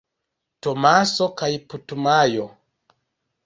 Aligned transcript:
Tomaso 0.65 1.29
kaj 1.43 1.51
Putumajo. 1.69 2.51